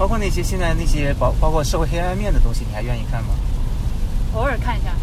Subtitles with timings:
[0.00, 3.34] 包括那些现在那些包包括社会黑暗面的东西，你还愿意看吗？
[4.34, 4.94] 偶尔看一下。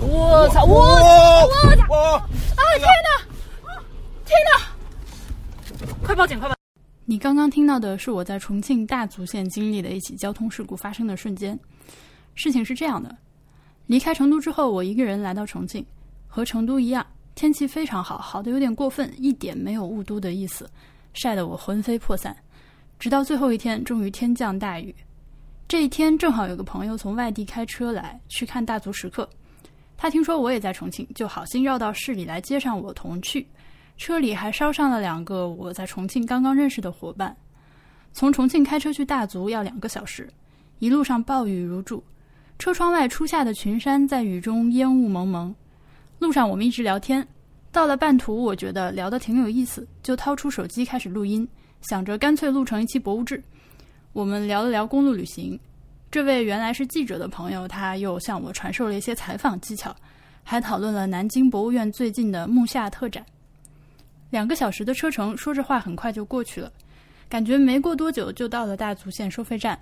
[0.00, 0.64] 我操！
[0.64, 1.86] 我我操！
[1.90, 2.16] 哇！
[2.16, 2.62] 啊！
[2.78, 3.82] 天哪！
[4.24, 5.86] 天哪！
[6.02, 6.40] 快报警！
[6.40, 6.54] 快报！
[7.04, 11.58] 你刚刚听到的是我在重庆大足县经历的一起交通事故发生的瞬间。
[12.34, 13.14] 事情是这样的：
[13.84, 15.84] 离开成都之后，我一个人来到重庆，
[16.26, 20.70] 和成都一样，天气非常好，好的有点过分，一点没有雾都的意思，
[21.12, 22.34] 晒得我魂飞魄散。
[23.00, 24.94] 直到最后一天，终于天降大雨。
[25.66, 29.26] 这一天正好有个朋友从外地开车来去看大足石刻。
[29.96, 33.46] 他听说我也在重庆，就好心绕到市里来接上我同去。
[33.96, 37.34] 车里还捎上了两个我在重庆刚刚认识的伙伴。
[38.12, 40.28] 从重庆开车去大足要两个小时，
[40.78, 42.04] 一路上暴雨如注，
[42.58, 45.54] 车窗外初夏的群山在雨中烟雾蒙蒙。
[46.18, 47.26] 路上我们一直聊天，
[47.72, 51.48] 到了半途，我觉得聊得挺有意思，就掏出手机开始录音，
[51.82, 53.42] 想着干脆录成一期博物志。
[54.12, 55.58] 我们聊了聊公路旅行。
[56.10, 59.94] 这位原来是记者的朋友，他又向我传授了一些采访技巧，
[60.42, 63.24] 还讨论了南京博物院最近的木下特展。
[64.30, 66.72] 两个小时的车程，说着话很快就过去了，
[67.28, 69.78] 感觉没过多久就到了大足县收费站。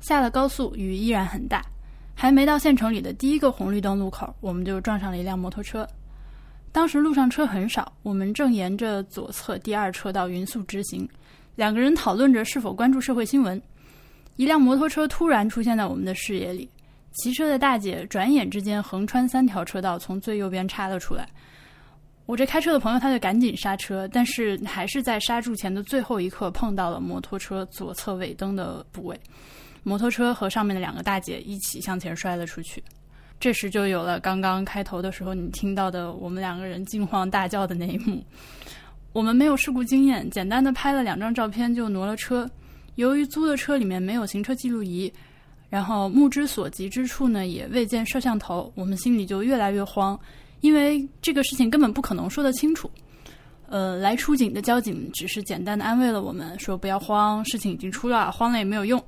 [0.00, 1.64] 下了高速，雨依然很大，
[2.14, 5.88] 还没到县城里的第一个红绿灯路口，我们就撞上了一辆摩托车。
[6.70, 11.08] 当时路上车很少，我们正沿着左侧第二车道匀速直行，
[11.56, 13.60] 两个人讨论着是否关注社会新闻。
[14.36, 16.70] 一辆摩托车突然出现在我们的视野里，
[17.14, 21.28] 骑车的大姐转眼之间横穿三条车道，从最右边插了出来。
[22.26, 29.18] 我这开车的朋友他就赶紧刹车，但是还是在刹住前的最后一刻碰到了摩托车左侧尾灯的部位，
[29.82, 32.84] 摩托车和上面的两个大姐一起向前摔了出去。
[33.40, 38.24] 这时就有了刚刚开头的时候你听到的我们两个人惊慌大叫的那一幕。
[39.12, 42.48] 我们没有事故经验，简单的拍了两张照片就挪了车。
[42.96, 45.12] 由于租的车里面没有行车记录仪，
[45.70, 50.18] 然后目之所及之处呢也未见摄像头，我们心里就越来越慌，
[50.60, 52.90] 因为这个事情根本不可能说得清楚。
[53.68, 59.02] 呃，来出警的交警只是简单的安慰了我们，说不要慌，事情已经出了，慌了也没有用。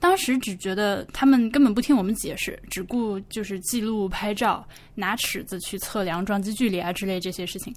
[0.00, 7.74] 当时只觉得他们根本不听我们解释，只顾就是记录、拍照、拿尺子去测量撞击距离啊之类这些事情。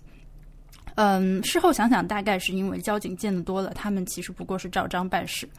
[0.96, 5.50] 嗯，事后想想，大概是因为交警见得多了，他们其实不过是照章办事。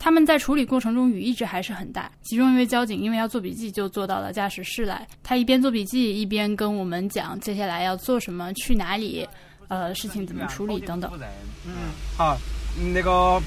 [0.00, 5.06] 他们在处理过程中雨一直还是很大，其中一位交警因为要做笔记，就坐到了驾驶室来。
[5.22, 9.28] 他一边做笔记，一边跟我们讲接下来要做什么、去哪里、
[9.66, 11.10] 呃，事情怎么处理等等。
[11.66, 11.72] 嗯，
[12.16, 12.38] 好，
[12.94, 13.42] 那个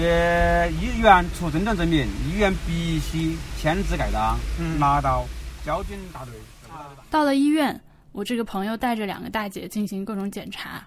[0.00, 4.38] 呃，医院出诊断证明，医院必须签字盖章，
[4.78, 5.26] 拿到
[5.64, 6.32] 交警大队。
[7.10, 7.78] 到了医院。
[8.12, 10.84] 我这个朋友带着两个大姐进行各种检查，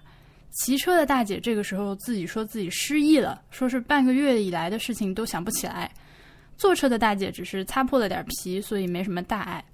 [0.50, 5.90] 骑车的大姐这个时候自己说自己失忆了，说是半个月以来的事情都想不起来。
[6.58, 9.64] 坐车的大姐只是擦破了点皮，所以没什么大碍。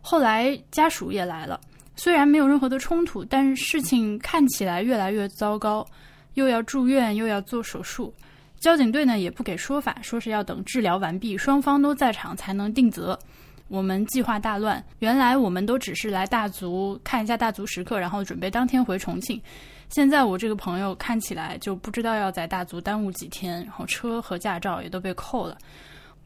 [0.00, 1.60] 后来家属也来了，
[1.96, 5.84] 虽然没有任何的冲突，但是事情看起来越来越糟糕，
[6.34, 8.14] 又要住院又要做手术。
[8.60, 13.18] 交警队呢也不给说法，说是要等治疗完毕，双方都在场才能定责。
[13.68, 14.84] 我们计划大乱。
[14.98, 19.40] 原来我们都只是来大足看一下大足石刻，然后准备当天回重庆。
[19.88, 25.56] 现在我这个朋友看起来就不知道要在大足耽误几天，然后车和驾照也都被扣了。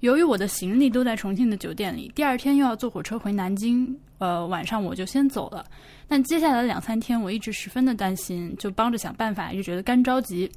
[0.01, 5.65] 由于我的行李都在重庆的酒店里，第二天又要坐火车回南京，呃，晚上我就先走了。
[6.09, 10.51] 但接下来两三天我一直十分的担心，就帮着想办法，就觉得干着急。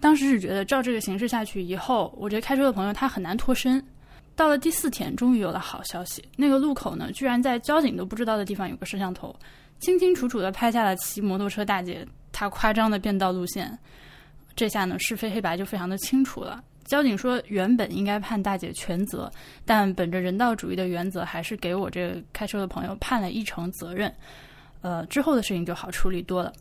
[0.00, 3.84] 当时是觉得照这个形势下去，以后我这开车的朋友他很难脱身。
[4.36, 6.22] 到了第四天，终于有了好消息。
[6.36, 9.34] 那个路口呢，居然在交警都不知道的地方有个摄像头，
[9.80, 13.76] 清清楚楚的拍下了骑摩托车大姐她夸张的变道路线。
[14.54, 16.62] 这下呢，是非黑白就非常的清楚了。
[16.84, 19.30] 交警说，原本应该判大姐全责，
[19.64, 24.12] 但本着人道主义的原则，还是给我这开车的朋友判了一成责任。
[24.80, 26.52] 呃，之后的事情就好处理多了。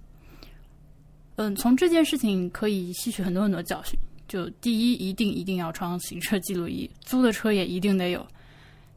[1.37, 3.97] 嗯，从这件事情可以吸取很多很多教训。
[4.27, 8.27] 就第一，一定一定要装行车记录仪，租的车也一定得有。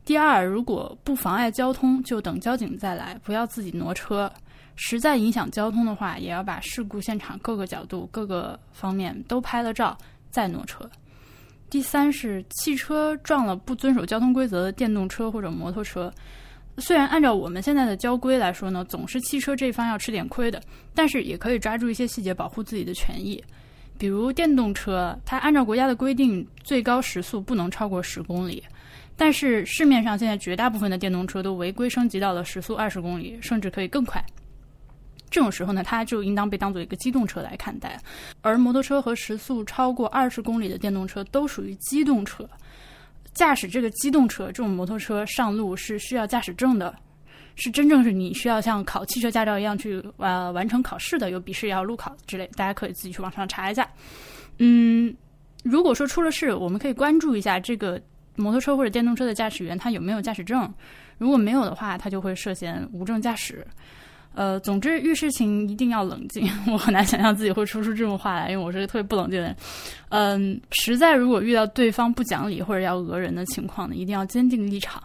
[0.05, 4.31] 第二，如果不妨碍交通，就等交警再来，不要自己挪车。
[4.75, 9.97] 实在影响交通的话，也要把事故现场各个角度、各个方面都拍了照，
[10.31, 10.91] 再挪车。
[11.69, 16.13] 第三是，汽车撞了不遵守交通规则的电动车或者摩托车，
[16.81, 20.61] 虽然按照我们现在的交规来说呢，总是汽车这一方要吃点亏的，
[20.95, 23.43] 但是也可以抓住一些细节，保护自己的权益。
[23.99, 28.65] 比如电动车，它按照国家的规定，最高时速不能超过十公里，
[29.15, 34.25] 但是市面上现在绝大部分的电动车都违规升级到了时速二十公里，甚至可以更快。
[35.29, 38.01] 这种时候呢，它就应当被当做一个机动车来看待。
[38.41, 42.49] 而摩托车和时速超过二十公里的电动车都属于机动车。
[43.33, 46.95] 驾驶这个机动车，这种摩托车上路是需要驾驶证的，
[47.55, 53.89] 是真正是你需要像考汽车驾照一样去呃完成考试的，有笔试也要路考之类，大家可以自己去网上查一下。
[54.59, 55.15] 嗯，
[55.63, 58.01] 如果说出了事，我们可以关注一下这个
[58.37, 60.73] 摩托车或者电动车的驾驶员他有没有驾驶证，
[61.19, 63.67] 如果没有的话，他就会涉嫌无证驾驶。
[64.35, 66.49] 呃，总之遇事情一定要冷静。
[66.73, 69.57] 我很难想象自己会说出这种话来，因为我是个特别不冷静的人。
[70.11, 75.03] 嗯，实在如果遇到对方不讲理或者要讹人的情况呢，一定要坚定立场，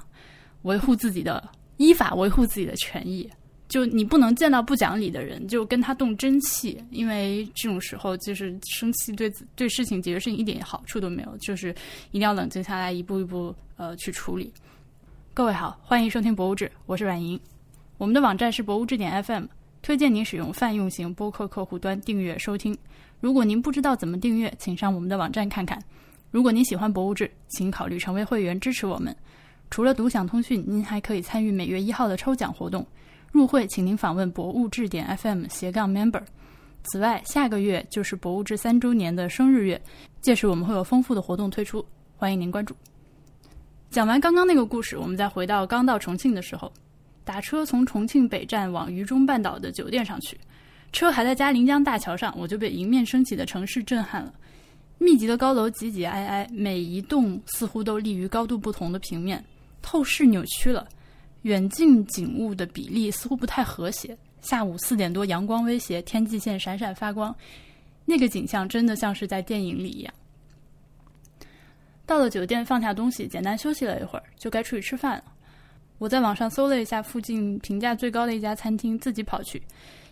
[0.62, 1.44] 维护自己的
[1.78, 3.30] 依法维护自己的权益。
[3.68, 11.36] 就你不能见到不讲理的人就跟他动真气，因为这种时候就是生气对对事情解决事情一点好处都没有。
[11.40, 11.72] 就是
[12.12, 14.54] 一定要冷静下来，一步一步呃去处理。
[15.34, 17.38] 各位好，欢迎收听《博物志》，我是阮莹。
[17.98, 19.46] 我们的网站是博物志点 FM，
[19.82, 22.78] 推荐您使用泛用型播客客户端订阅收听。
[23.22, 25.82] 如果您不知道怎么订阅，请上我们的网站看看。
[26.30, 29.16] 如果您喜欢博物志，请考虑成为会员支持我们。
[29.72, 32.86] 除了独享通讯，您还可以参与每月一号的抽奖活动。
[33.32, 36.22] 入会请您访问博物志点 FM 斜杠 Member。
[36.84, 39.82] 此外，下个月就是博物志三周年的生日月，
[40.20, 41.84] 届时我们会有丰富的活动推出，
[42.18, 42.76] 欢迎您关注。
[43.90, 46.70] 讲完刚刚那个故事，我们再回到刚到重庆的时候。
[47.26, 50.40] 打车从重庆北站往渝中半岛的酒店上去，
[50.94, 54.34] 车还在嘉陵江大桥上，我就被迎面升起的城市震撼了。
[55.00, 59.44] 密集的高楼挤挤挨挨，每一栋似乎都立于高度不同的平面，
[59.82, 60.88] 透视扭曲了，
[61.42, 64.18] 远近景物的比例似乎不太和谐。
[64.40, 67.36] 下午四点多，阳光威胁，天际线闪闪发光，
[68.06, 70.14] 那个景象真的像是在电影里一样。
[72.06, 75.24] 到了酒店，放下东西，简单休息了一会儿，就该出去吃饭了。
[75.98, 79.62] 我在网上搜了一下附近评价最高的一家餐厅，自己跑去，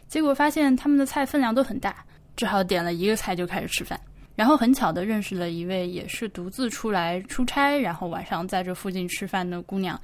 [0.08, 2.04] 结果发现他们的菜分量都很大，
[2.36, 4.00] 只好点了一个菜就开始吃饭。
[4.36, 10.00] 然后很巧的认识了一位也是独自出来出差，然后晚上在这附近吃饭的姑娘，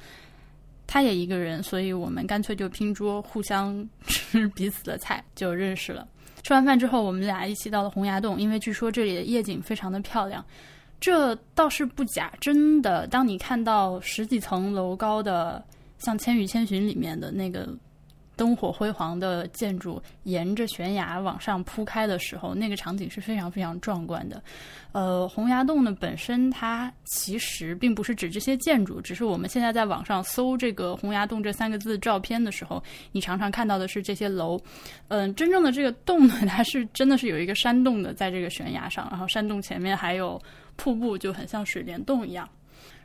[0.85, 6.07] 她也一个人，所以我们干脆就拼桌，互相 吃彼此的菜，就认识了。
[6.43, 10.45] 吃完饭之后，我们俩一起到了洪崖洞，因为据说这里的夜景非常的漂亮。
[10.99, 13.07] 这倒是不假，真的。
[13.07, 15.63] 当你看到十几层楼高的，
[15.97, 17.69] 像《千与千寻》里面的那个
[18.35, 24.41] 灯火辉煌的建筑，沿着悬崖往上铺开的时候，那个场景是非常非常壮观的。
[24.91, 34.59] 呃，洪崖洞呢本身它其实并不是指这些建筑，只是我们现在在网上搜这个洪崖洞这三个字照片的时候，你常常看到的是这些楼。
[35.07, 40.41] 嗯，真正的这个洞呢，它是真的是有一个山洞的，在这个悬崖上，然后山洞前面还有。
[40.79, 42.47] 瀑布就很像水帘洞一样，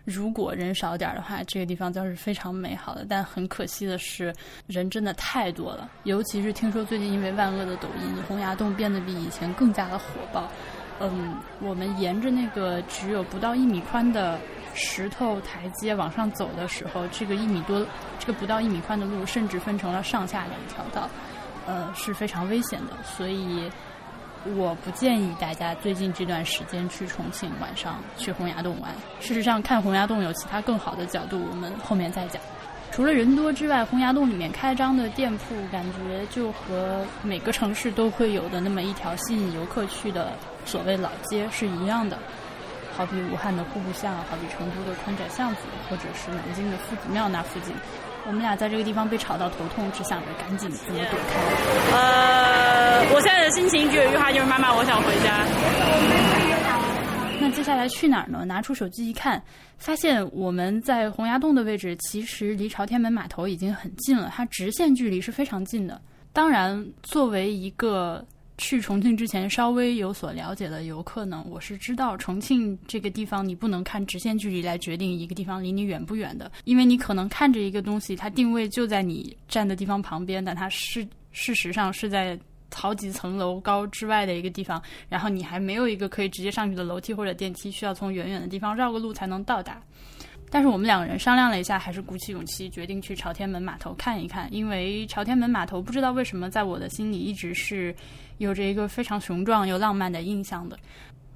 [0.04, 3.04] 如果人少点儿的话，这个地方将是非常美好的。
[3.08, 4.32] 但很可惜的是，
[4.68, 5.90] 人真的太多了。
[6.04, 10.48] 尤其是听说最近因为万恶的抖音，洪崖洞变得比以前更加的火爆。
[11.00, 14.38] 嗯，我们沿着那个只有不到一米宽的
[14.72, 17.84] 石头台阶往上走的时候，这个一米多、
[18.20, 21.10] 这个不到一米宽的路，甚至分成了上下两条道，
[21.66, 22.92] 呃，是非常危险的。
[23.02, 23.68] 所以。
[24.56, 28.92] 我不建议大家最近这段时间去重庆，晚上去洪崖洞玩。
[29.20, 32.40] 事实上，看洪崖洞有其他更好的角度，我们后面再讲。
[32.92, 40.32] 除了人多之外，洪崖洞里面开张的店铺，感觉就和每个城市都会有的那么一条吸引游客去的
[40.64, 42.18] 所谓老街是一样的。
[42.96, 47.74] 好比武汉的户部巷，好比成都的宽窄巷子，或者是南京的夫子庙那附近。
[48.26, 51.96] 我们俩在这个地方被吵到头痛，只想着赶紧怎么躲开。
[51.96, 55.44] 呃，我现在的心情只有一句话，就是妈妈，我想回家。
[57.40, 58.44] 那接下来去哪儿呢？
[58.46, 59.42] 拿出手机一看，
[59.76, 66.00] 发现我们在洪崖洞的位置，其实离朝天门码头已经很近了，它直线距离是非常近的。
[66.32, 68.24] 当然，作为一个。
[68.56, 82.38] 去重庆之前稍微有所了解的游客呢，我是知道重庆这个地方你不能看直线距离来决定一个地方离你远不远的，因为你可能看着一个东西，它定位就在你站的地方旁边，但它是事实上是在
[82.72, 89.82] 好几层楼高之外的一个地方，然后你还没有一个可以直接上去的楼梯或者电梯，需要从远远的地方绕个路才能到达。
[90.48, 97.92] 但是我们两个人商量了一下，还是鼓起勇气决定去朝天门码头看一看，因为朝天门码头不知道为什么在我的心里一直是。
[98.38, 100.78] 有着一个非常雄壮又浪漫的印象的。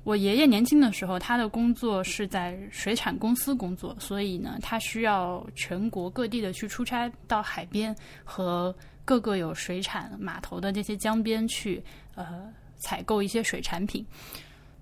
[0.04, 8.74] 我爷爷年轻的时候，他的工作是在水产公司工作，所以呢，他需要全国各地的去出差，到海边和
[9.04, 11.82] 各个有水产码头的这些江边去，
[12.14, 14.06] 呃，采购一些水产品。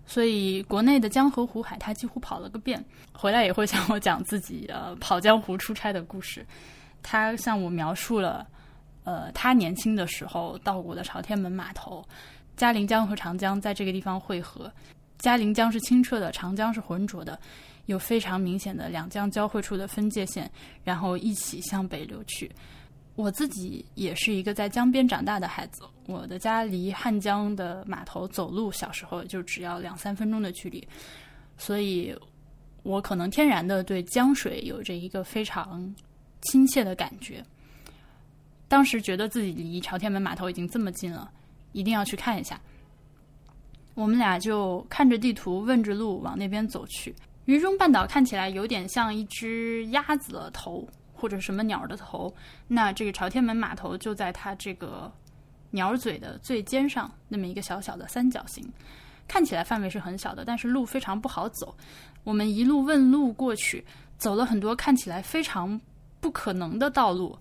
[0.05, 2.85] 所以国内的江河湖海，他几乎跑了个遍。
[3.13, 6.47] 回来也会向我讲自己呃跑江湖出差的故事。
[7.03, 8.47] 他向我描述了。
[9.07, 12.05] 呃，他年轻的时候到过的朝天门码头。
[12.57, 14.73] 嘉陵江和长江在这个地方汇合，
[15.19, 17.39] 嘉陵江是清澈的，长江是浑浊的，
[17.85, 20.51] 有非常明显的两江交汇处的分界线，
[20.83, 22.51] 然后一起向北流去。
[23.15, 30.87] 我自己也是一个在江边长大的孩子，我的家离汉江的码头走路，小时候就只要两三分钟的距离，
[31.57, 32.13] 所以
[32.83, 35.95] 我可能天然的对江水有着一个非常
[36.41, 37.45] 亲切的感觉。
[38.69, 41.31] 当时觉得自己离朝天门码头已经这么近了，
[41.73, 42.61] 一定要去看一下。
[43.95, 47.15] 我们俩就看着地图，问着路往那边走去。
[47.45, 50.89] 渝中半岛看起来有点像一只鸭子的头。
[51.19, 52.31] 或者什么鸟的头，
[52.69, 55.11] 那这个朝天门码头就在它这个
[55.71, 58.63] 鸟嘴的最尖上，那么一个小小的三角形，
[59.27, 61.75] 看起来范围是很小的，但是路非常不好走。
[62.23, 63.83] 我们一路问路过去，
[64.19, 65.81] 走了很多看起来非常
[66.21, 67.35] 不可能的道路，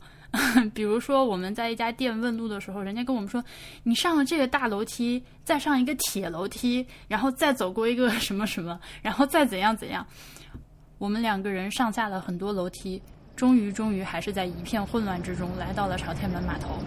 [0.74, 3.44] 比如说我们在一家店问路的时候，人家跟我们说，
[3.84, 10.06] 你上了这个大楼梯，再上一个铁楼梯，然后再走过一个什么什么，然后再怎样怎样。
[10.98, 13.02] 我们两个人上下了很多楼梯。
[13.36, 16.80] 终于，终于还是在一片混乱之中来到了朝天门码头。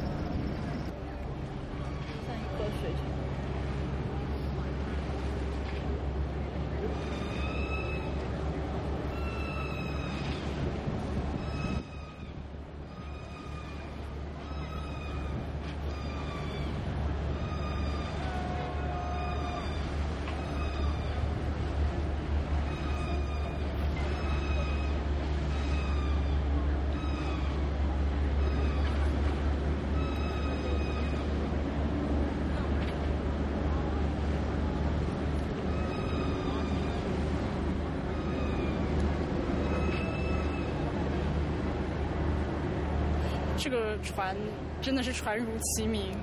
[44.09, 44.37] 这个船
[44.81, 46.17] 真的是船如其名，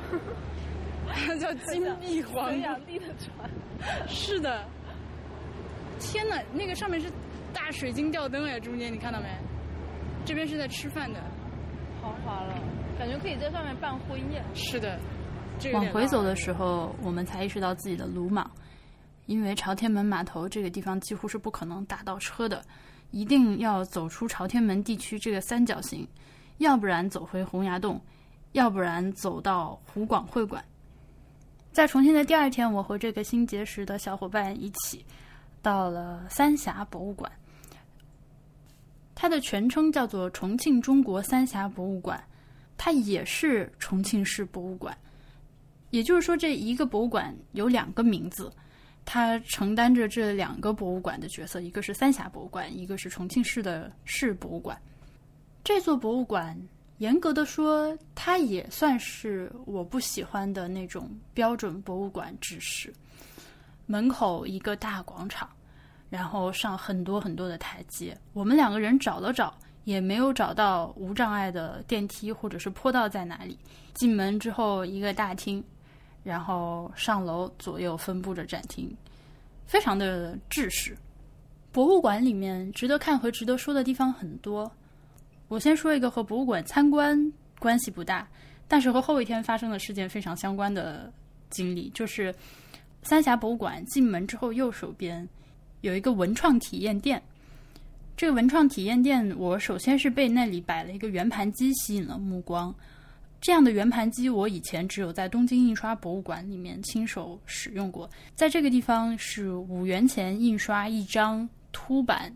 [1.08, 2.52] 它 叫金碧皇
[2.86, 3.50] 帝的船。
[4.08, 4.66] 是的，
[6.00, 7.12] 天哪，那个上面是
[7.54, 9.28] 大水晶吊灯哎，中间你看到没？
[10.26, 11.20] 这边是在吃饭的，
[12.02, 12.56] 豪华了，
[12.98, 14.44] 感觉可以在上面办婚宴。
[14.56, 15.00] 是的，
[15.74, 18.50] 往回走的时候，我们才意识到自己的鲁莽，
[19.28, 22.64] 因为朝天门码头这个地方几乎是不可能打到车的，
[23.12, 26.08] 一定要走出朝天门地区这个三角形。
[26.58, 28.00] 要不然走回洪崖洞，
[28.54, 30.64] 要不然走到湖广会馆。
[31.72, 35.06] 在重庆的第二天，我和这个新结识的小伙伴一起
[35.62, 37.32] 到了三峡博物馆。
[39.14, 42.24] 它的全称叫做重庆中国三峡博物馆，
[42.78, 44.98] 它也是重庆市博物馆。
[45.90, 48.52] 也就是说，这一个博物馆有两个名字，
[49.06, 54.78] 它承担着这两个博物馆的角色，一个是三峡博物馆，一个是重庆市的市博物馆。
[55.66, 56.56] 这座博物馆，
[57.00, 62.94] 严格的说，它也算是我不喜欢的那种标准博物馆制式。
[63.88, 65.50] 门口一个大广场，
[66.08, 68.16] 然后上很多很多的台阶。
[68.32, 73.58] 我们两个人找了找，也没有找到无障碍的电梯或者是坡道在哪里。
[73.96, 75.64] 进门之后，一个大厅，
[76.22, 78.96] 然后上楼，左右分布着展厅，
[79.66, 80.96] 非常的制式。
[81.72, 84.72] 博物馆里面值得看和值得说的地方很多。
[85.48, 88.28] 我先说一个和博物馆参观关系不大，
[88.68, 91.12] 但是和后一天发生的事件非常相关的
[91.50, 92.34] 经历，就是
[93.04, 95.28] 三峡博物馆进门之后右手边
[95.82, 97.22] 有一个文创体验店。
[98.18, 102.74] 这个文创体验店，我首先是被那里摆了一个圆盘机吸引了目光。
[103.42, 108.10] 这样的圆盘机，我以前只有在东京印刷博物馆里面亲手使用过。
[108.34, 112.36] 在这个地方是五元钱印刷一张凸版。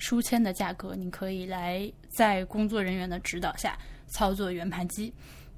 [0.00, 3.78] 书签的价格，你可以来在工作人员的指导下
[4.08, 5.12] 操作圆盘机，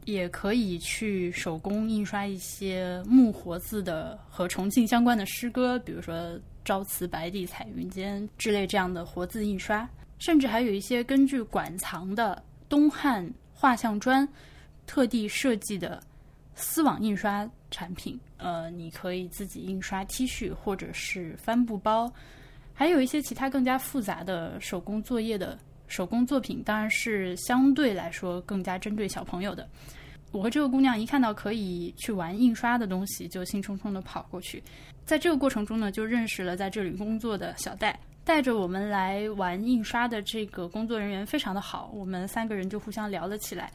[0.04, 14.28] 也可以去手工印刷一些木活字的和重庆相关的诗歌，比如说“朝辞白帝彩云间”之类这样的活字印刷，甚至还有一些根据馆藏的东汉画像砖
[14.88, 16.02] 特地设计的
[16.56, 18.18] 丝网印刷产品。
[18.38, 22.12] 呃，你可以自己印刷 T 恤或者是帆布包。
[22.75, 29.69] 还有一些其他更加复杂的手工作业的手工作品，当然是相对来说更加针对小朋友的。
[30.31, 34.62] 我和这个姑娘一看到可以去玩印刷的东西，就兴冲冲的跑过去。
[35.05, 43.71] 在这个过程中呢，就认识了在这里工作的小戴，带着我们来玩印刷的这个工作人员非常的好，我们三个人就互相聊了起来。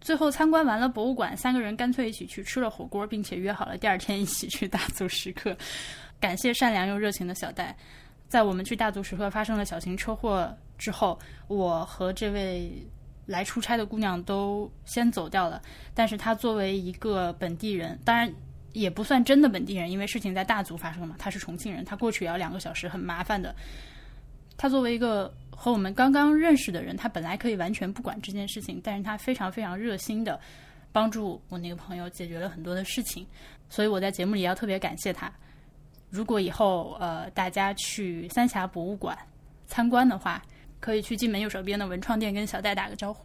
[0.00, 5.56] 最后参观完了博物馆，三个人干脆一起去吃了火锅，并且约好了第二天一起去大足石刻。
[6.18, 7.76] 感谢善良又热情的小戴。
[8.30, 11.18] 在我们去大足石刻发生了小型车祸之后，
[11.48, 12.70] 我和这位
[13.26, 15.60] 来出差的姑娘都先走掉了。
[15.94, 18.32] 但是她作为一个本地人，当然
[18.72, 21.16] 也不算真的本地人，因为事情在大足发生嘛。
[21.18, 23.52] 她是重庆人，她过去也要两个小时，很麻烦的。
[24.56, 30.38] 她作为一个和我们刚刚认识的人，她本来可以完全不管这件事情，但是她非常非常热心的
[30.92, 33.26] 帮助我那个朋友解决了很多的事情，
[33.68, 35.32] 所以我在节目里要特别感谢她。
[36.10, 39.16] 如果以后呃大家去三峡博物馆
[39.66, 40.42] 参观的话，
[40.80, 43.24] 可以去进门右手边的文创店跟小戴打个招呼。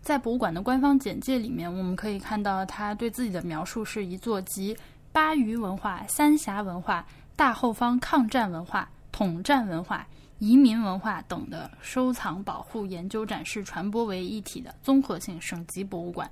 [0.00, 4.76] 在博物馆的官方简介里面，我们可以看到他对自己的描述是一座集
[5.12, 10.06] 巴渝文化、三峡文化、大后方抗战文化、统战文化。
[10.38, 16.28] 移民文化等的收藏、保护、研究、展示、传播为一体的综合性省级博物馆，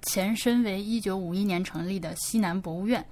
[0.00, 3.04] 前身为一九五一年成立的西南博物院。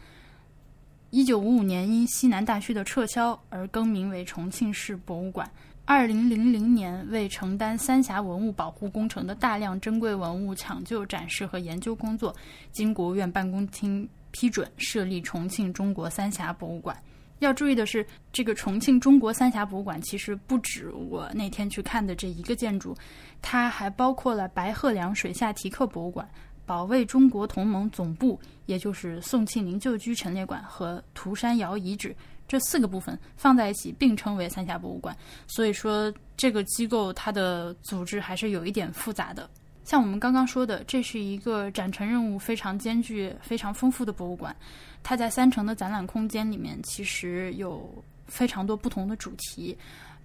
[1.11, 5.51] 一九五五年因西南大区的撤销而更名为重庆市博物馆。
[5.85, 12.33] 二零零零年为承担三峡文物保护工程的大量珍贵文物抢救、展示和研究工作，
[12.71, 16.97] 经国务院办公厅批准设立重庆中国三峡博物馆。
[17.41, 22.97] 要注意的是，这个重庆中国三峡博物馆其实不止我那天去看的这一个建筑，
[23.43, 26.29] 它还包括了白鹤梁水下题刻博物馆、
[26.71, 32.15] 保卫中国同盟总部，也就是宋庆龄旧居陈列馆和涂山窑遗址
[32.47, 35.17] 这四个部分放在一起并称为三峡博物馆。
[35.49, 39.51] 所以说，这个机构它的组织还是有一点复杂的。
[39.83, 44.55] 像我们刚刚说的，这是一个展陈任务非常艰巨、非常丰富的博物馆。
[45.03, 47.93] 它在三层的展览空间里面，其实有
[48.29, 49.77] 非常多不同的主题，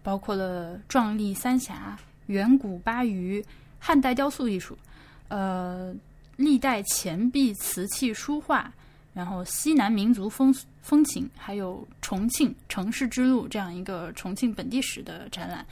[0.04, 1.98] 包括了壮丽三峡、
[2.28, 3.44] 远古巴渝、
[3.80, 4.78] 汉代雕塑艺术、
[5.30, 5.92] 呃
[6.36, 8.72] 历代钱币瓷器书画，
[9.14, 15.66] 然后西南民族风风情，还有重庆城市之路这样一个重庆本地史的展览，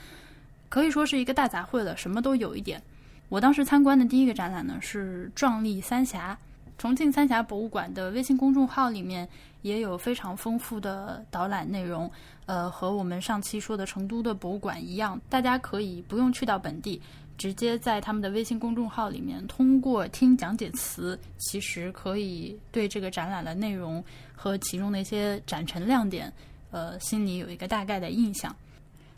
[0.68, 2.82] 可以说是一个大杂烩了，什么都有一点。
[3.28, 6.36] 我当时参观的第一个展览呢是壮丽三峡。
[6.76, 9.28] 重庆三峡博物馆的微信公众号里面
[9.62, 12.10] 也有非常丰富的导览内容，
[12.46, 17.00] 呃，和我们上期说的成都的博物馆一样，大家可以不用去到本地，
[17.38, 24.02] 直接在他们的微信公众号里面，通过听讲解词，其实可以对这个展览的内容
[24.34, 26.32] 和其中的一些展陈亮点，
[26.70, 28.54] 呃，心里有一个大概的印象。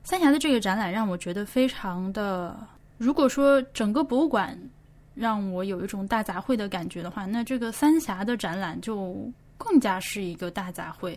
[0.04, 2.56] 三峡的这个展览让我觉得非常的，
[2.96, 4.58] 如果说整个博物馆。
[5.16, 11.16] 让我有一种大杂烩的感觉的话，那这个三峡的展览就更加是一个大杂烩。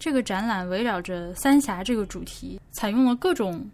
[0.00, 3.64] 这个展览围绕着三峡这个主题，采用了各种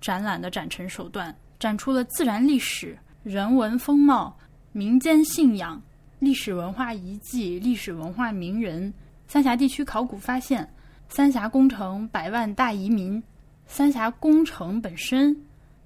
[0.00, 4.36] 展览的展陈手段，展出了自然历史、人文风貌、
[4.72, 5.80] 民间信仰、
[6.18, 8.92] 历史文化遗迹、历史文化名人、
[9.26, 10.68] 三峡地区考古发现、
[11.08, 13.20] 三峡工程百万大移民、
[13.66, 15.36] 三峡工程本身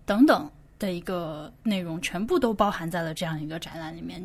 [0.05, 0.51] 等等。
[0.77, 4.21] 的一个内容全部都包含在了这样一个展览里面。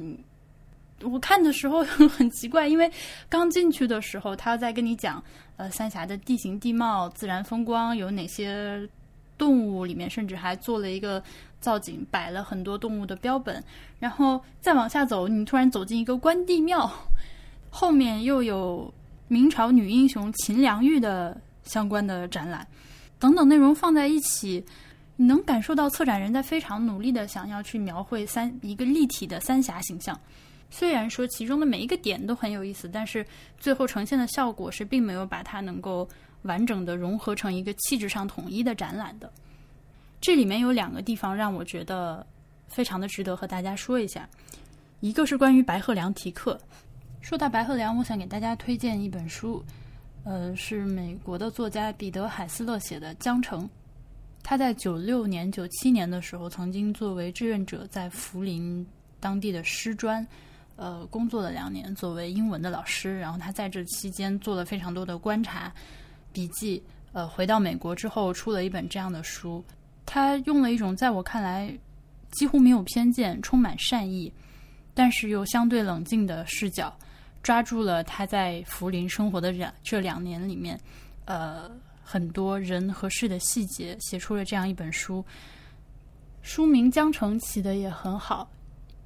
[1.04, 2.92] 我看的时候 很奇怪，因为
[3.28, 5.24] 刚进去的时候，他在跟你讲
[5.58, 8.88] 呃三峡的地形地貌、自然风光有哪些
[9.38, 11.22] 动物，里面甚至还做了一个
[11.60, 13.64] 造景，摆了很多动物的标本。
[14.00, 16.92] 然后再往下走，你突然走进一个关帝庙，
[17.70, 18.94] 后面又有
[19.28, 22.68] 明朝女英雄秦良玉的相关的展览，
[23.20, 24.64] 等等内容放在一起。
[25.22, 30.18] 你能感受到策展人在非常努力的想要去描绘三一个立体的三峡形象，
[30.70, 33.26] 虽然说其中的每一个点都很有意思，但是
[33.58, 36.08] 最后呈现的效果是并没有把它能够
[36.44, 39.32] 完整的融合成一个气质上统一的展览的。
[40.22, 42.26] 这里面有两个地方让我觉得
[42.68, 44.30] 非常的值得和大家说一下，
[45.00, 46.60] 一个是关于白鹤梁题刻。
[47.22, 49.64] 说到白鹤梁，我想给大家推荐一本书，
[50.24, 53.64] 呃，是美国的作家彼得海斯勒写的《江城》。
[54.44, 58.86] 他在九六年、九七年的时候，曾经作为志愿者在涪陵
[59.20, 60.26] 当地的师专，
[60.80, 63.20] 呃，工作了两年，作为英文的老师。
[63.20, 65.72] 然后他在这期间做了非常多的观察
[66.32, 66.82] 笔记。
[67.12, 69.64] 呃，回到美国之后，出了一本这样的书。
[70.06, 71.72] 他用了一种在我看来
[72.32, 74.32] 几乎没有偏见、充满善意，
[74.94, 76.98] 但是又相对冷静的视角，
[77.44, 80.80] 抓住了他在福林生活的两这两年里面，
[81.26, 81.70] 呃。
[82.12, 85.24] 很多人和事的细节，写出了这样一本书。
[86.42, 88.50] 书名《江城》起的也很好，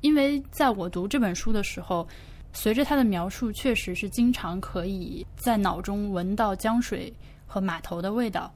[0.03, 2.05] 因为在我读这本书的时候，
[2.51, 7.11] 随着他的描述，确实是经常可以在脑中闻到江水
[7.47, 8.53] 和码头的味道。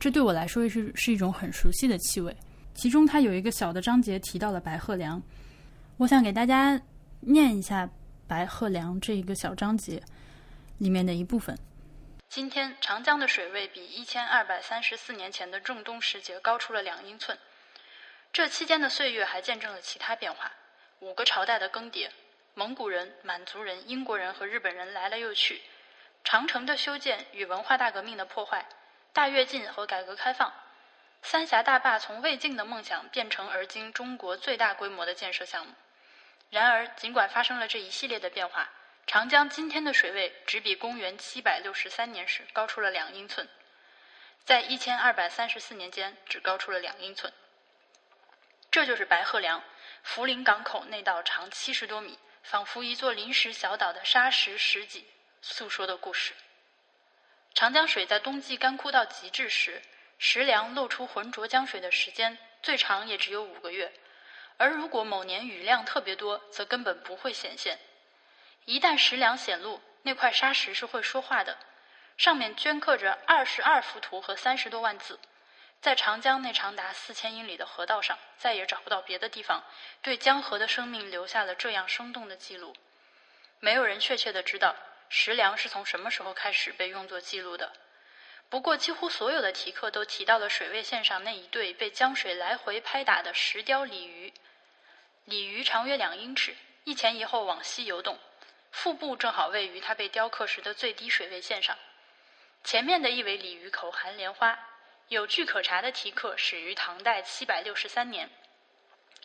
[0.00, 2.36] 这对我来说是是一种很熟悉的气味。
[2.74, 5.22] 其中，他有一个小的章节提到了白鹤梁，
[5.96, 6.78] 我想给大家
[7.20, 7.88] 念一下
[8.26, 10.02] 白鹤梁这一个小章节
[10.78, 11.56] 里面的一部分。
[12.28, 17.38] 今天长江的水位比一千二百三十四年前的仲冬时节高出了两英寸。
[18.32, 20.50] 这期间的岁月还见证了其他变化：
[21.04, 22.08] 五个朝代的更迭，
[22.54, 25.60] 蒙古人、满族人、英国人和日本人来了又去，
[26.24, 28.64] 长城的修建与文化大革命的破坏，
[29.12, 30.50] 大跃进和改革开放，
[31.20, 35.74] 三峡大坝从未尽的梦想变成而今中国最大规模的建设项目。
[36.48, 38.70] 然而，尽管发生了这一系列的变化，
[39.06, 43.46] 长江今天的水位只比公元七百六十三年时高出了两英寸，
[44.46, 47.30] 在一千二百三十四年间只高出了两英寸。
[48.70, 49.62] 这就是白鹤梁
[50.06, 55.08] 涪陵港口那道长七十多米、仿佛一座临时小岛的沙石石脊
[55.40, 56.34] 诉说的故事。
[57.54, 59.82] 长江水在冬季干枯到极致时，
[60.18, 63.92] 石梁露出浑浊江水的时间最长也只有五个月，
[64.56, 67.78] 而如果某年雨量特别多，则根本不会显现。
[68.66, 71.58] 一旦石梁显露，那块沙石是会说话的，
[72.16, 75.18] 上面镌刻着二十二幅图和三十多万字。
[75.84, 79.62] 在长江那长达四千英里的河道上，再也找不到别的地方
[80.00, 82.74] 对江河的生命留下了这样生动的记录。
[83.60, 84.74] 没有人确切的知道
[85.10, 87.70] 石梁是从什么时候开始被用作记录的。
[88.48, 94.32] 不过，几乎所有的题刻都提到了水位线上那一对被江水来回拍打的石雕鲤鱼。
[95.26, 98.18] 鲤鱼长约两英尺，一前一后往西游动，
[98.70, 101.76] 腹部正好位于它被雕刻时的最低水位线上。
[102.62, 104.58] 前面的一尾鲤鱼口含莲花。
[105.08, 108.30] 有据可查的题刻始于唐代七百六十三年，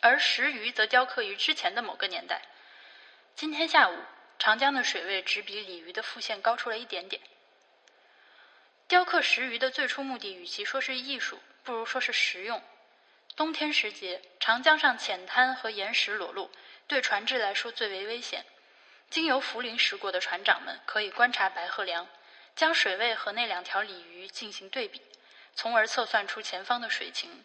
[0.02, 2.42] 而石鱼则雕刻于之前的某个年代。
[3.34, 3.96] 今天下午，
[4.38, 7.22] 长江的水位只比鲤鱼的腹线高出了一点点。
[8.88, 12.62] 雕刻石鱼的最初目的，与其说是艺术，不如说是实用。
[13.34, 16.50] 冬天时节，长江上浅滩和岩石裸露，
[16.88, 18.44] 对船只来说最为危险。
[19.08, 22.06] 经由涪陵驶过的船长们可以观察白鹤梁，
[22.54, 25.00] 将水位和那两条鲤鱼进行对比。
[25.54, 27.44] 从而测算出前方的水情。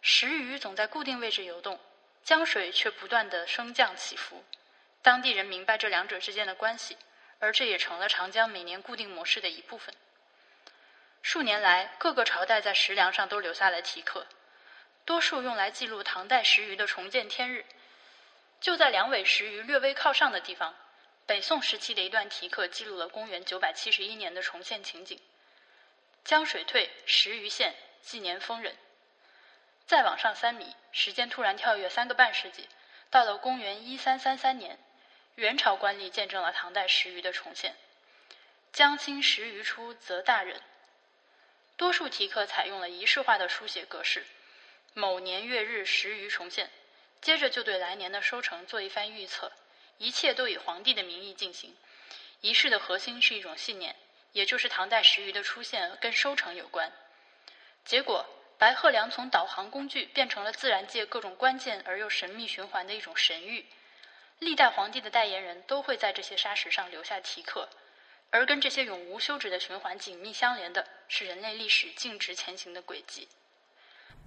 [0.00, 1.80] 石鱼总在固定位置游动，
[2.22, 4.44] 江水却不断的升降起伏。
[5.02, 6.96] 当地人明白这两者之间的关系，
[7.38, 9.94] 而这也成了长江每年固定模式的一部分。
[11.22, 14.26] 数年来，各个朝代在石梁上都留下了题刻，
[15.06, 17.64] 多数用来记录唐代石鱼的重见天日。
[18.60, 20.74] 就在两尾石鱼略微靠上的地方，
[21.26, 25.18] 北宋时期的一段题刻记录了公元九百七十一年的重现情景。
[26.24, 28.74] 江水退，石鱼现，纪年丰人。
[29.86, 32.66] 再往上三米，时间突然跳跃三个半世纪，
[33.10, 34.78] 到了公元一三三三年，
[35.34, 37.76] 元朝官吏见证了唐代石鱼的重现。
[38.72, 40.62] 江清石鱼出，则大人。
[41.76, 44.24] 多数题刻采用了仪式化的书写格式，
[44.94, 46.70] 某年月日石鱼重现，
[47.20, 49.52] 接着就对来年的收成做一番预测，
[49.98, 51.76] 一切都以皇帝的名义进行。
[52.40, 53.94] 仪式的核心是一种信念。
[54.34, 56.92] 也就是唐代石鱼的出现跟收成有关，
[57.84, 58.26] 结果
[58.58, 63.64] 白鹤梁从导航工具变成了自然界各种关键而又神秘循环的一种神谕。
[64.40, 67.68] 历代皇帝的代言人都会在这些沙石上留下题刻，
[68.30, 73.28] 而跟这些永无休止的循环紧密相连的是人类历史径直前行的轨迹。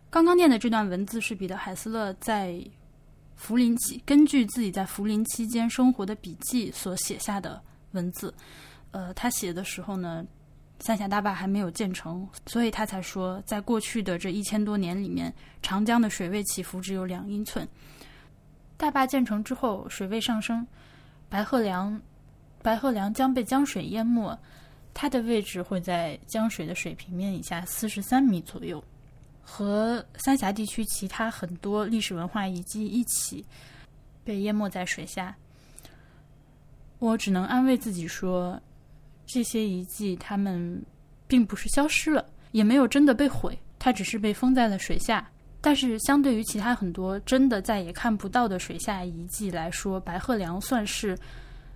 [0.09, 2.53] 刚刚念的这段文字是彼得海斯勒在
[3.37, 8.33] 涪陵期根据自己在涪陵期间生活的笔记所写下的文字。
[8.97, 10.25] 呃，他写的时候呢，
[10.79, 15.31] 三峡大坝还没有建成，所以他才说，在过去的这一千多年里面，
[15.61, 17.67] 长江的水位起伏只有两英寸。
[18.75, 20.65] 大坝建成之后，水位上升，
[21.29, 22.01] 白鹤梁，
[22.63, 24.35] 白鹤梁将被江水淹没，
[24.95, 28.83] 它的位置会在江水的水平面以下四十三米左右，
[29.43, 33.45] 和三峡地区其他很多历史文化遗迹一起
[34.23, 35.35] 被淹没在水下。
[36.97, 38.59] 我只能安慰自己说。
[39.27, 40.81] 这些遗迹，它们
[41.27, 45.29] 并不是消失了，也没有真的被毁，它只是被封在了水下。
[45.59, 51.17] 但是，相对于其他很多真的再也看不到的水下遗迹来说，白鹤梁算是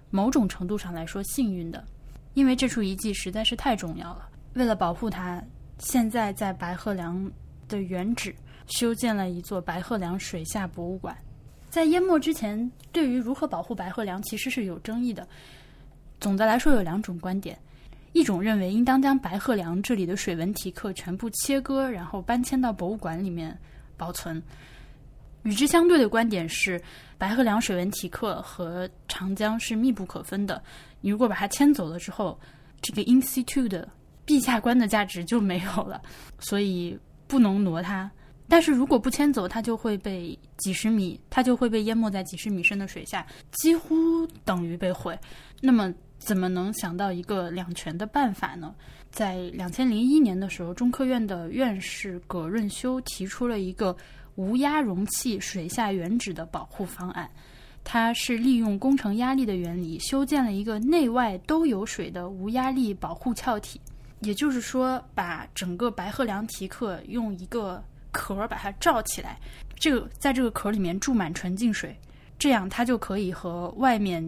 [0.10, 1.84] 某种程度上来说幸运的，
[2.34, 4.30] 因为这处遗迹实在是太重要了。
[4.54, 5.44] 为了保护它，
[5.80, 7.30] 现在在白鹤梁
[7.68, 8.34] 的原址
[8.68, 11.18] 修建了一座白鹤梁水下博物馆。
[11.70, 15.28] 在淹没之前，对于如何保护白鹤梁，其实是有争议的。
[16.22, 17.58] 总的来说，有两种观点：
[18.14, 23.58] 一种认为应当将白鹤梁这里的水文题刻全部切割，然后搬迁到博物馆里面
[23.98, 24.40] 保存；
[25.42, 26.80] 与之相对的观点是，
[27.18, 30.64] 白鹤梁水文题刻和长江是密不可分的。
[31.02, 32.40] 你如果把它迁走了之后，
[32.82, 33.90] 这个 in situ 的
[34.24, 36.00] 陛下观的价值就没有了，
[36.38, 38.10] 所以不能挪它。
[38.48, 45.18] 但是如果不迁走，它就会被几十米，它就会被淹没在几十米深的水下，几乎等于被毁。
[45.60, 45.92] 那么。
[46.22, 48.74] 怎么能想到一个两全的办法呢？
[49.10, 53.96] 在两千零一年的时候，中科院的院士葛润修提出了一个
[54.36, 57.28] 无压容器水下原址的保护方案。
[57.84, 63.82] 它是利用工程压力的原理，修建了一个内外都有水的无压力保护壳体。
[64.20, 69.40] 也就是说，把整个白鹤梁提克用一个壳儿把它罩起来，
[69.74, 71.98] 这个在这个壳里面注满纯净水，
[72.38, 74.24] 这样它就可以和外面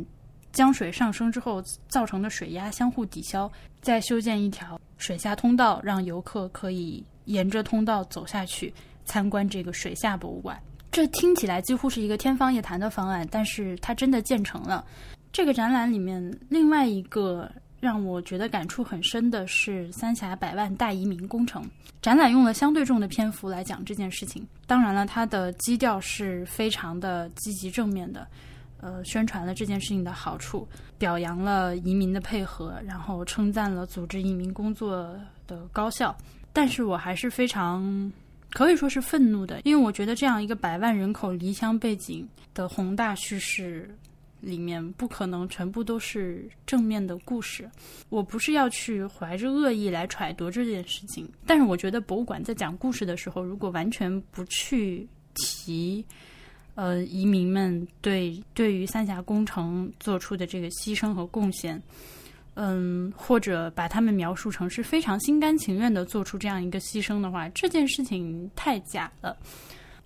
[0.54, 3.52] 江水上升之后造成的水压相互抵消。
[3.82, 10.58] 再修建一条水下通道，让游客可以沿着通道走下去参观这个水下博物馆。
[10.90, 14.86] 这听起来几乎是一个天方夜谭的方案，但是它真的建成了。
[15.34, 21.62] 这个展览里面另外一个让我觉得感触很深的是三峡百万大移民工程。
[22.02, 28.26] 展览用了相对重的篇幅来讲这件事情，当然了，它的基调是非常的积极正面的。
[28.84, 30.68] 呃，宣传了这件事情的好处，
[30.98, 35.18] 表扬了移民的配合，然后称赞了组织移民工作
[35.48, 36.14] 的高效。
[36.52, 38.12] 但是我还是非常
[38.50, 43.90] 可以说是愤怒的，因为我觉得这样一个百万人口离乡背景的宏大叙事
[44.42, 47.70] 里面，不可能全部都是正面的故事。
[48.10, 56.06] 我不是要去怀着恶意来揣度这件事情，但是我觉得博物馆在讲故事的时候，如果完全不去提。
[56.76, 61.80] 呃，移民们对对于三峡工程做出的这个牺牲和贡献，
[62.56, 69.38] 嗯，或者把他们描述成是非常心甘情愿的做出这样一个牺牲的话，这件事情太假了。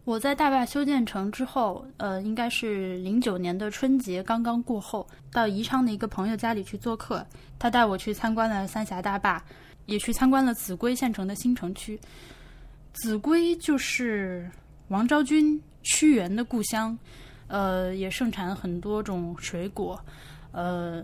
[0.03, 7.25] 我在大坝修建成之后，呃，应该是零九年的春节刚刚过后，到宜昌的一个朋友家里去做客，
[7.57, 9.41] 他带我去参观了三峡大坝，
[9.85, 11.97] 也去参观了秭归县城的新城区。
[12.93, 14.49] 秭归就是
[14.89, 15.61] 王昭君。
[15.87, 16.97] 屈原的故乡，
[17.47, 19.99] 呃，也盛产很多种水果，
[20.51, 21.03] 呃，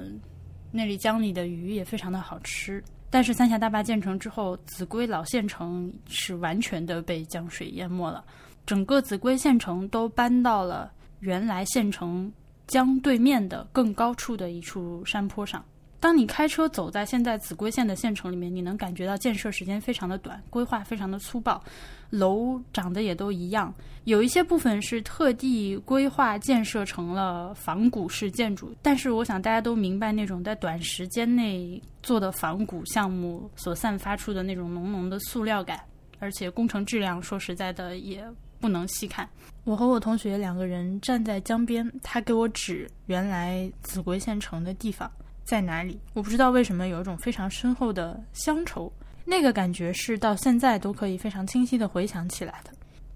[0.71, 2.83] 那里江里的鱼也非常的好吃。
[3.09, 8.25] 但是三峡大坝建成之后，秭归老县城是完全的被江水淹没了，
[8.65, 12.31] 整个秭归县城都搬到了原来县城
[12.65, 15.63] 江对面的更高处的一处山坡上。
[16.03, 21.63] 当你开车走在现在秭归县的县城里面，你能感觉到建设时间非常的短，规划非常的粗暴，
[22.09, 23.73] 楼长得也都一样。
[24.03, 35.79] 有一些部分是特地规划建设成了仿古式建筑，但是我想大家都明白那种在短时间内做的仿古项目所散发出的那种浓浓的塑料感，
[36.19, 38.21] 而且工程质量说实在的也
[38.59, 39.25] 不能细看。
[39.63, 45.09] 我和我同学两个人站在江边，他给我指原来秭归县城的地方。
[45.43, 45.99] 在哪里？
[46.13, 48.91] 我不知道为什么有一种非常深厚的乡愁，
[49.25, 52.71] 那个感觉是到现在都可以非常清晰的回想起来的。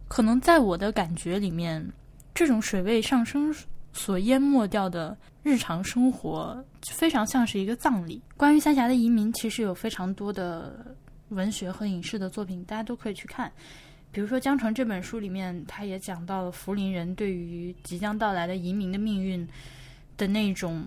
[0.07, 1.85] 可能在我的感觉里面，
[2.33, 3.55] 这种水位上升
[3.93, 8.21] 所淹没掉的日常生活，非常像是一个葬礼。
[8.35, 10.95] 关于三峡的移民，其实有非常多的
[11.29, 13.51] 文学和影视的作品，大家都可以去看。
[14.11, 19.47] 比如说《江城》这本书里面，他也讲到了福林人对于即将到来的移民的命运
[20.17, 20.85] 的那种。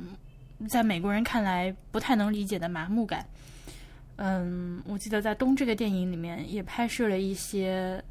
[0.68, 3.26] 在美国人看来不太能理解的麻木感。
[4.16, 8.02] 嗯，我记得在《东》这个电影里面也拍摄了一些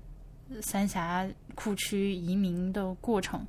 [0.62, 3.46] 三峡库区移民的过程。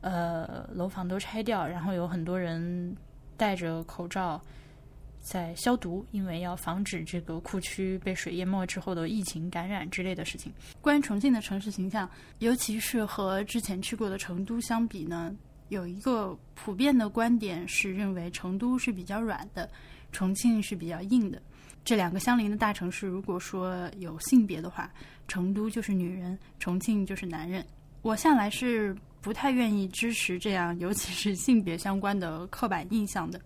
[0.00, 2.94] 呃，楼房都拆掉，然后有很多人
[3.36, 4.40] 戴着口罩
[5.18, 10.52] 在消毒，因为要防止这个库区被水淹没之后的疫情感染之类的事情。
[10.80, 15.34] 关于重庆的城市形象，尤其是和之前去过的成都相比呢？
[15.68, 19.68] 有一个普遍的观点是认为成都是比较软的，
[20.12, 21.40] 重庆是比较硬的。
[21.84, 24.90] 这两个相邻的大城市，如果说有性别的话，
[25.28, 27.64] 成都就是女人，重庆就是男人。
[28.02, 33.40] 我向来是不太愿意支持这样，尤其是性别相关的刻板印象的。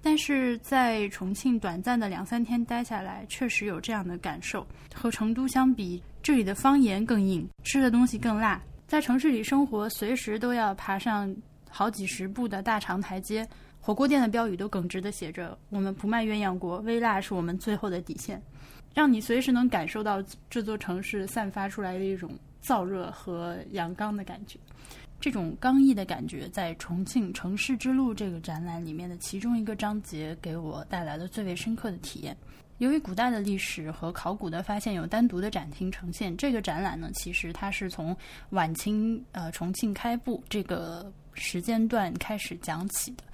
[0.00, 4.66] 但是在重庆短暂的两三天待下来，确实有这样的感受。
[4.94, 8.62] 和成都相比，这里的方言更硬，吃的东西更辣。
[8.88, 11.32] 在城市里生活，随时都要爬上
[11.68, 13.46] 好几十步的大长台阶。
[13.82, 18.42] 火锅店的标语都耿直的写着：“我们不卖鸳鸯锅，微辣是我们最后的底线。”
[18.94, 22.30] 让你随时能感受到这座城市散发出来的一种
[22.64, 24.58] 燥热和阳刚的感觉。
[25.20, 32.34] 这种刚毅的感觉，在重庆城市之路这个展览里面的其中一个章节，给我带来了最为深刻的体验。
[32.78, 38.16] 由于古代的历史和考古的发现有单独的展厅呈现，这个展览呢，其实它是从
[38.50, 43.24] 晚清呃重庆开埠这个时间段开始讲起的。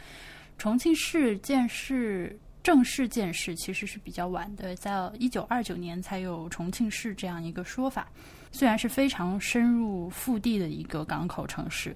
[0.57, 8.09] 重庆市建市正式建市其实是比较晚的，在一九二九年才有重庆市这样一个说法。
[8.51, 11.95] 虽然是非常深入腹地的一个港口城市，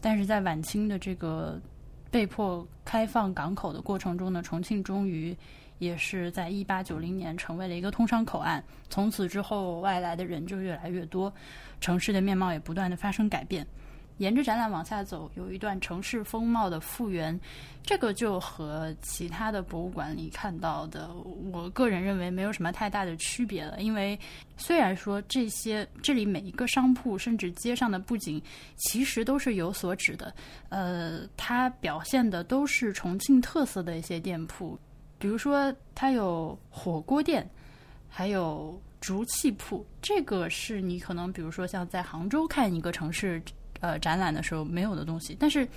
[0.00, 1.60] 但是在晚清的这个
[2.12, 5.36] 被迫开放港口的过程中呢，重庆终于。
[5.78, 8.62] 也是在一八九零年成为了一个通商口岸。
[8.88, 11.32] 从此之后，外来的人就越来越多，
[11.80, 13.66] 城市的面貌也不断的发生改变。
[14.18, 17.38] 沿着展览往下走，有一段城市风貌的复原，
[17.82, 21.12] 这个就和其他的博物馆里看到的，
[21.52, 23.82] 我个人认为没有什么太大的区别了。
[23.82, 24.18] 因为
[24.56, 28.40] 虽然说这些这里每一个商铺甚至街上的布景，
[28.76, 30.34] 其实都是有所指的，
[30.70, 34.78] 呃，它表现的都是重庆特色的一些店铺，
[35.18, 37.48] 比如说它有火锅店，
[38.08, 43.42] 还有竹器铺，这个是你可能比如说像在杭州看一个城市。
[43.80, 45.68] 呃，展览的时候没有的东西，但是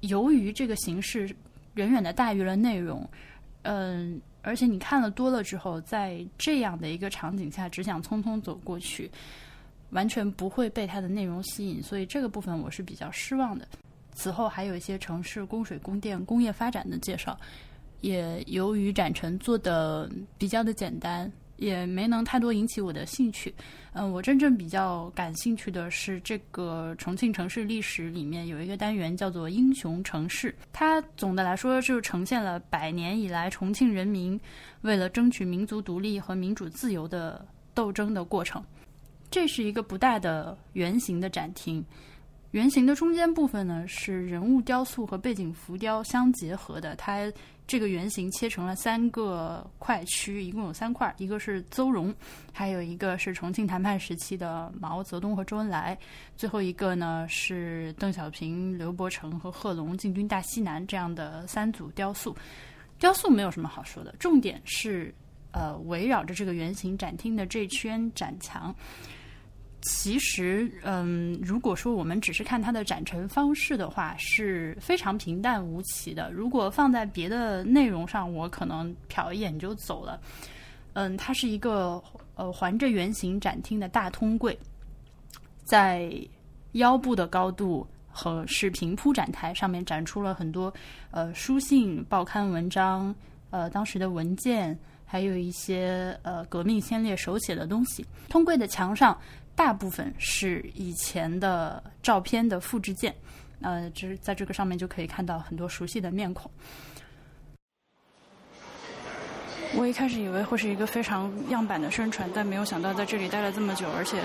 [0.00, 1.34] 由于这个形式
[1.76, 3.08] 远远的大于了内容，
[3.62, 9.10] 嗯，而且你看了多了之后，在这样的一个场景下，只想匆匆走过去，
[9.92, 13.66] 完全不会被它的内容吸引，所以这个部分我是比较失望的。
[14.12, 17.40] 此后还有一些城市供水、供电、工业发展的介绍，
[18.00, 21.30] 也由于展陈做的比较的简单。
[21.58, 23.52] 也没能太多引起我的兴趣，
[23.92, 34.40] 嗯，我真正比较感兴趣的是这个重庆城市历史里面有一个单元叫做“英雄城市”，它总的来说就呈现了百年以来重庆人民
[34.82, 38.64] 为了争取民族独立和民主自由的斗争的过程。
[39.28, 41.84] 这是一个不大的圆形的展厅，
[42.52, 47.28] 圆形的中间部分呢是人物雕塑和背景浮雕相结合的，它。
[47.68, 52.12] 这个圆形切成了三个块区，一共有三块，一个是邹容，
[52.50, 55.96] 还有一个是重庆谈判时期的毛泽东和周恩来，
[56.34, 62.34] 最后一个呢是邓小平、刘伯承和贺龙进军大西南这样的三组雕塑。
[62.98, 65.14] 雕塑没有什么好说的，重点是
[65.52, 68.74] 呃围绕着这个圆形展厅的这圈展墙。
[69.80, 76.32] 其实，嗯，如果说我们只是看它的展陈方式的话，是非常平淡无奇的。
[76.32, 80.20] 如果放在别的内容上，我可能瞟一眼就走了。
[80.94, 82.02] 嗯，它是一个
[82.34, 84.58] 呃环着圆形展厅的大通柜，
[85.64, 86.12] 在
[86.72, 90.74] 腰部的高度和是平铺展台上面展出了很多
[91.12, 93.14] 呃书信、报刊文章、
[93.50, 98.04] 呃当时的文件，还有一些呃革命先烈手写的东西。
[98.28, 99.16] 通柜的墙上。
[99.58, 103.12] 大部分是以前的照片的复制件，
[103.60, 106.48] 呃，就是在这个上面就可以看到很多熟悉的面孔。
[109.74, 114.22] 我一开始以为会是一个非常样板的宣传，但没有想到在这里待了这么久，而且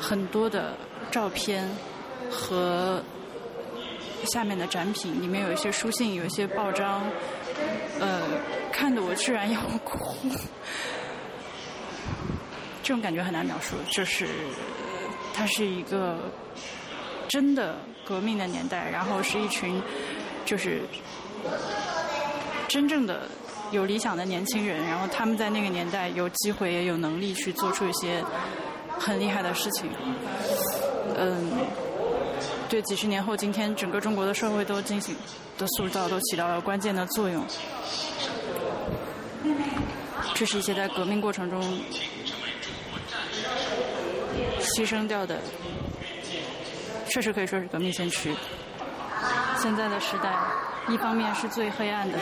[0.00, 0.76] 很多的
[1.10, 1.68] 照片
[2.30, 3.02] 和
[4.26, 7.02] 下面的展品，里面有一些书信，有一些报章，
[7.98, 8.22] 呃，
[8.72, 10.30] 看得我居然要哭。
[12.86, 14.28] 这种感觉很难描述，就是
[15.34, 16.30] 它是一个
[17.26, 19.82] 真的革命的年代，然后是一群
[20.44, 20.82] 就是
[22.68, 23.28] 真正的
[23.72, 28.22] 有理想的年轻人，然后他们在那个年代有机会也有能力去做出一些
[29.00, 29.90] 很厉害的事情。
[31.16, 31.50] 嗯，
[32.68, 35.12] 对，几十年后今天整个中国的社会都进行
[35.58, 37.44] 的塑造都起到了关键的作用。
[40.34, 41.80] 这是一些在革命过程中。
[44.76, 45.40] 牺牲掉的，
[47.08, 48.30] 确实可以说是革命先驱。
[49.56, 50.36] 现在的时代，
[50.90, 52.18] 一方面是最黑暗的，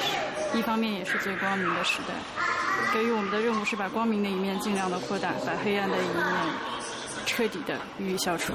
[0.54, 2.14] 一方面也是最光明的时代。
[2.92, 6.24] 给予我们的任务是把光明的一面尽量的扩大，把黑暗的一面
[7.26, 8.52] 彻底的予以消除。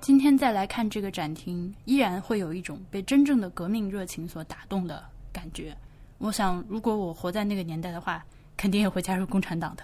[0.00, 5.76] 今天再来看这个展厅，依然会有一种被真正的革命热情所打动的感觉。
[6.18, 8.24] 我想，如果我活在那个年代的话，
[8.56, 9.82] 肯定也会加入共产党的。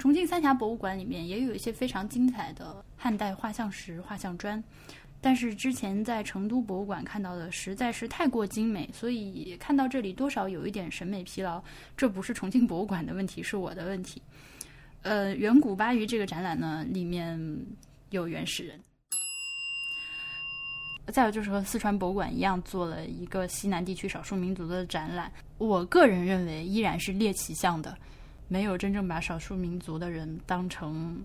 [0.00, 4.64] 重庆三峡博物馆里面也有一些非常精彩的汉代画像石、画像砖，
[5.20, 11.62] 但是之前在成都博物馆看到的实在是太过精美，所以看到这里多少有一点审美疲劳。
[11.98, 14.22] 这不是重庆博物馆的问题，是我的问题。
[15.02, 17.38] 呃，远古巴渝这个展览呢，里面
[18.08, 18.80] 有原始人，
[21.08, 25.30] 再有就是和四川博物馆一样，做了一个西南地区少数民族的展览。
[25.58, 27.94] 我个人认为依然是猎奇向的。
[28.52, 31.24] 没有真正把少数民族的人当成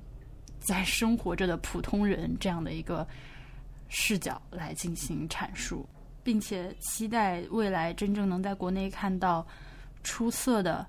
[0.59, 3.05] 在生活着的普通人这样的一个
[3.89, 5.89] 视角来进行阐述，
[6.23, 9.43] 并且期待未来真正能在国内看到
[10.03, 10.85] 出色的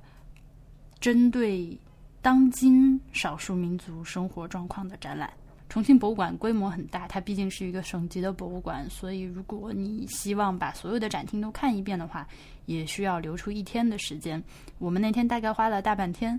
[1.01, 1.75] 针对
[2.21, 5.33] 当今少数民族生活状况的展览。
[5.69, 12.27] 重庆博物馆规模很大，它毕竟是一个省级的博物馆，所以如果你希望把所有的展厅都看一遍的话，
[12.67, 14.43] 也需要留出一天的时间。
[14.79, 16.39] 我们那天大概花了大半天。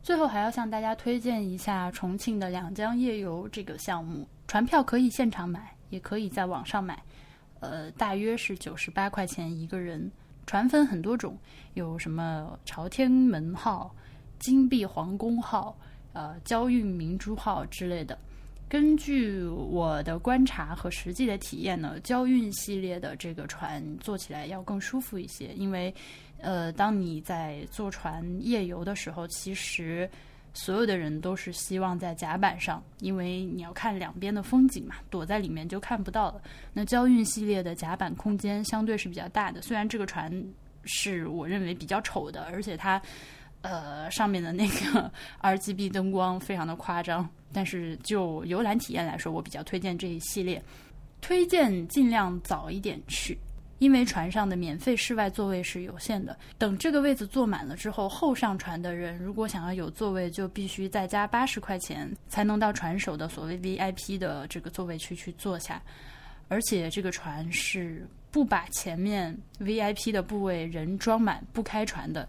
[0.00, 7.02] 最后还要向大家推荐一下重庆的两江夜游这个项目，船票可以现场买，也可以在网上买，
[7.58, 10.10] 呃，大约是九十八块钱一个人。
[10.46, 11.36] 船分很多种，
[11.74, 13.94] 有什么朝天门号、
[14.38, 15.76] 金碧皇宫号、
[16.14, 18.16] 呃交运明珠号之类的。
[18.68, 25.92] 根据我的观察和实际的体验呢，交运系列的这个船坐起来要更舒服一些，因为，
[26.38, 30.08] 呃，当你在坐船夜游的时候，其实
[30.52, 36.42] 所有的人都是希望在甲板上，因为你要看两边的风景嘛，躲在里面就看不到了。
[36.74, 40.30] 那交运系列的甲板空间相对是比较大的，虽然这个船
[40.84, 43.00] 是我认为比较丑的，而且它。
[43.62, 45.10] 呃，上面的那个
[45.42, 50.62] RGB 灯光非常的夸张，但是就游览体验来说，我比较推荐这一系列。
[51.20, 53.36] 推荐尽量早一点去，
[53.80, 56.38] 因为船上的免费室外座位是有限的。
[56.56, 65.82] 等这个位子坐满了之后，后上船的人如果想要有座位，就必须再加八十块钱才能到船首的所谓 VIP 的这个座位区去坐下。
[66.46, 72.28] 而且这个船是不把前面 VIP 的部位人装满不开船的。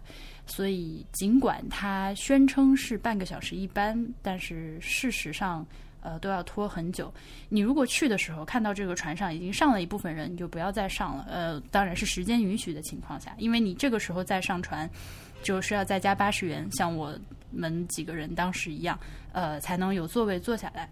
[0.50, 5.64] 所以，尽管它宣称是半个小时一班，但是事实上，
[6.00, 7.10] 呃，都要拖很久。
[7.48, 11.24] 你如果去的时候看到这个船上已经上了一部分人，你就不要再上了。
[11.30, 14.90] 呃，当然是时间允许的情况下，因为你这个时候再上船，
[15.40, 17.16] 就是要再加八十元，像我
[17.52, 18.98] 们几个人当时一样，
[19.32, 20.88] 呃，才能有座位坐下来。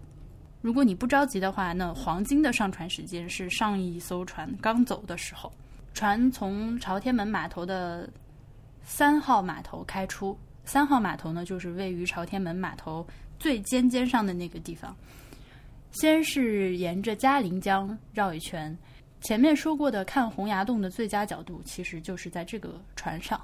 [0.61, 5.51] 如果你不着急的话，那黄金的上船时间是上一艘船刚走的时候，
[5.93, 8.09] 船从朝天门码头的。
[8.89, 10.35] 三号码头开出，
[10.65, 13.05] 三号码头呢，就是位于朝天门码头
[13.37, 14.93] 最尖尖上的那个地方。
[15.91, 18.75] 先是沿着嘉陵江绕一圈，
[19.21, 23.39] 前面说过的看洪崖洞的最佳角度，其实就是在这个船上，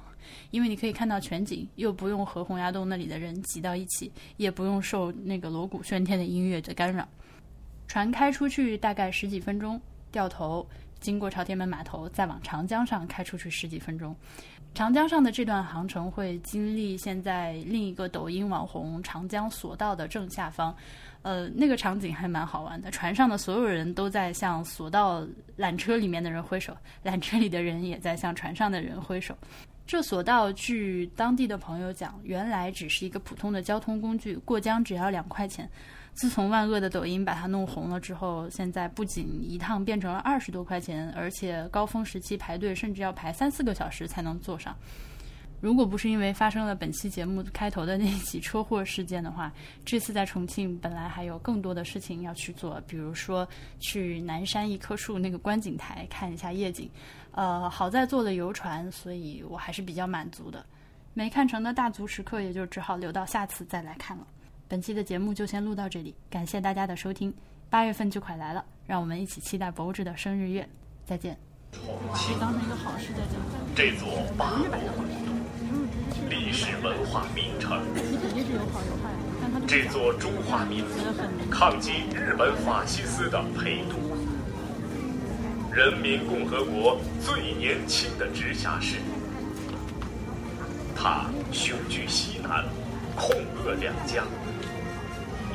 [0.50, 7.08] 因为你可以看到全景，又不用和洪崖洞那里的人挤到一起，也不用受那个锣鼓喧天的音乐的干扰。
[7.86, 9.80] 船开出去大概十几分钟，
[10.10, 10.68] 掉头
[11.00, 14.14] 经过朝天门码头，再往长江上开出去十几分钟。
[14.74, 20.76] 长江上的这段航程会经历现在另一个抖音网红长江索道的正下方，
[21.22, 22.90] 呃，那个场景还蛮好玩的。
[22.90, 25.26] 船上的所有人都在向索道
[25.56, 29.34] 缆车里面的人挥手，缆车里的人也在向船上的人挥手。
[29.86, 35.66] 这索道据当地的朋友讲，原来只是一个普通的交通工具，过江只要两块钱。
[36.16, 44.74] 自从万恶的抖音把它弄红了之后，现在不仅一趟变成了二十多块钱，而且高峰时期排队甚至要排三四个小时才能坐上。
[45.60, 49.52] 如果不是因为发生了本期节目开头的那起车祸事件的话，
[49.84, 53.46] 这次在重庆本来还有更多的事情要去做，比如说
[53.78, 56.90] 去南山一棵树那个观景台看一下夜景。
[57.32, 60.64] 呃，好在坐了游船，所以我还是比较满足的。
[61.12, 64.26] 没看成的大足时刻，也就只好留到下次再来看了。
[64.68, 67.32] 本期的节目就先录到这里，感谢大家的收听。
[67.70, 70.68] 八月份就快来了，让我们一起期待博物志的生日月。
[71.04, 71.38] 再见。
[73.76, 75.04] 这座八国
[76.28, 77.80] 历史文化名城，
[79.68, 80.94] 这座中华民族
[81.48, 83.96] 抗击日本法西斯的陪都，
[85.72, 88.96] 人民共和国最年轻的直辖市，
[90.96, 92.64] 它雄踞西南，
[93.14, 94.26] 控扼两江。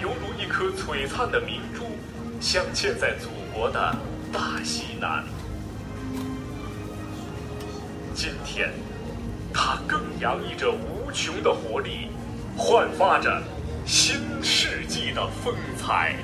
[0.01, 1.95] 犹如一颗璀璨的明珠，
[2.39, 3.95] 镶嵌在祖国的
[4.33, 5.23] 大西南。
[8.15, 8.71] 今天，
[9.53, 12.07] 它更洋溢着无穷的活力，
[12.57, 13.43] 焕发着
[13.85, 16.15] 新世纪的风采。